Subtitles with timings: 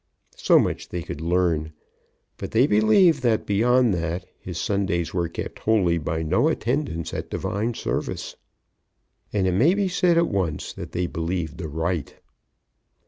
[0.37, 1.73] So much they could learn,
[2.37, 7.29] But they believed that beyond that his Sundays were kept holy by no attendance at
[7.29, 8.35] divine service.
[9.31, 12.15] And it may be said at once that they believed aright.